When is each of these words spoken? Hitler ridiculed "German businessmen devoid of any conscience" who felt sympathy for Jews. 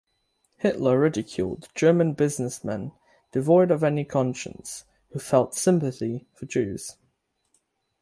Hitler 0.57 0.97
ridiculed 0.99 1.69
"German 1.75 2.13
businessmen 2.15 2.91
devoid 3.33 3.69
of 3.69 3.83
any 3.83 4.03
conscience" 4.03 4.83
who 5.11 5.19
felt 5.19 5.53
sympathy 5.53 6.25
for 6.33 6.47
Jews. 6.47 6.97